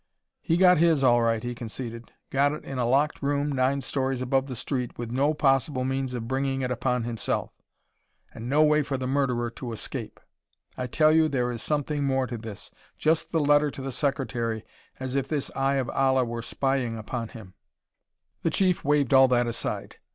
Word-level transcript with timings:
"He 0.41 0.57
got 0.57 0.79
his, 0.79 1.03
all 1.03 1.21
right," 1.21 1.43
he 1.43 1.53
conceded," 1.53 2.11
got 2.31 2.53
it 2.53 2.63
in 2.65 2.79
a 2.79 2.87
locked 2.87 3.21
room 3.21 3.51
nine 3.51 3.81
stories 3.81 4.19
above 4.19 4.47
the 4.47 4.55
street, 4.55 4.97
with 4.97 5.11
no 5.11 5.35
possible 5.35 5.85
means 5.85 6.15
of 6.15 6.27
bringing 6.27 6.61
it 6.63 6.71
upon 6.71 7.03
himself 7.03 7.51
and 8.33 8.49
no 8.49 8.63
way 8.63 8.81
for 8.81 8.97
the 8.97 9.05
murderer 9.05 9.51
to 9.51 9.71
escape. 9.71 10.19
I 10.75 10.87
tell 10.87 11.11
you 11.11 11.29
there 11.29 11.51
is 11.51 11.61
something 11.61 12.03
more 12.03 12.25
to 12.25 12.37
this: 12.39 12.71
just 12.97 13.31
the 13.31 13.39
letter 13.41 13.69
to 13.69 13.81
the 13.83 13.91
Secretary, 13.91 14.65
as 14.99 15.15
if 15.15 15.27
this 15.27 15.51
Eye 15.55 15.75
of 15.75 15.87
Allah 15.91 16.25
were 16.25 16.41
spying 16.41 16.97
upon 16.97 17.27
him" 17.29 17.53
The 18.41 18.49
Chief 18.49 18.83
waved 18.83 19.13
all 19.13 19.27
that 19.27 19.45
aside. 19.45 19.97